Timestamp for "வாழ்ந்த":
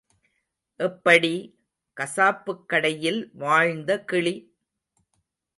3.35-4.03